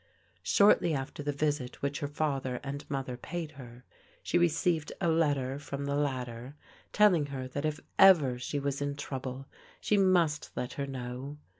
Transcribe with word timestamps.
Shortly 0.41 0.95
after 0.95 1.21
the 1.21 1.31
visit 1.31 1.83
which 1.83 1.99
her 1.99 2.07
father 2.07 2.59
and 2.63 2.89
mother 2.89 3.15
paid 3.17 3.51
her, 3.51 3.85
she 4.23 4.39
received 4.39 4.91
a 4.99 5.07
letter 5.07 5.59
from 5.59 5.85
the 5.85 5.93
latter 5.93 6.55
telling 6.91 7.27
her 7.27 7.47
that 7.49 7.65
if 7.65 7.79
ever 7.99 8.39
she 8.39 8.57
was 8.57 8.81
in 8.81 8.95
trouble 8.95 9.45
she 9.79 9.97
must 9.97 10.49
let 10.55 10.73
her 10.73 10.87
know. 10.87 11.37